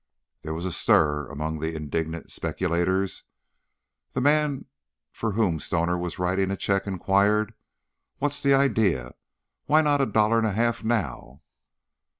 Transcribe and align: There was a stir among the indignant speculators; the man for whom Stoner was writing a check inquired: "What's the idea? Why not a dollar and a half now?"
There 0.41 0.55
was 0.55 0.65
a 0.65 0.71
stir 0.71 1.27
among 1.29 1.59
the 1.59 1.75
indignant 1.75 2.31
speculators; 2.31 3.21
the 4.13 4.19
man 4.19 4.65
for 5.11 5.33
whom 5.33 5.59
Stoner 5.59 5.95
was 5.95 6.17
writing 6.17 6.49
a 6.49 6.57
check 6.57 6.87
inquired: 6.87 7.53
"What's 8.17 8.41
the 8.41 8.55
idea? 8.55 9.13
Why 9.67 9.81
not 9.81 10.01
a 10.01 10.07
dollar 10.07 10.39
and 10.39 10.47
a 10.47 10.53
half 10.53 10.83
now?" 10.83 11.41